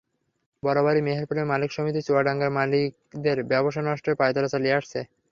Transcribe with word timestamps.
বরাবরই 0.63 1.01
মেহেরপুরের 1.03 1.49
মালিক 1.51 1.69
সমিতি 1.73 2.01
চুয়াডাঙ্গার 2.03 2.55
মালিকদের 2.57 3.37
ব্যবসা 3.51 3.81
নষ্টের 3.83 4.15
পাঁয়তারা 4.19 4.51
চালিয়ে 4.53 4.77
আসছে। 4.79 4.99